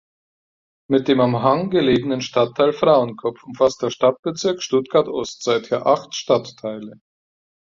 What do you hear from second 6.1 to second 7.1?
Stadtteile.